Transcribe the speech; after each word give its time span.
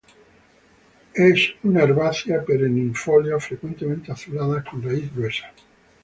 Es 1.13 1.49
una 1.61 1.83
herbácea 1.83 2.43
perennifolia, 2.43 3.39
frecuentemente 3.39 4.11
azuladas, 4.11 4.65
con 4.65 4.81
raíz 4.81 5.13
gruesa. 5.15 5.53